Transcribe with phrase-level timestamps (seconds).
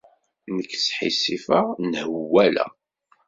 [0.55, 2.71] Nekk sḥissifeɣ, nhewwaleɣ.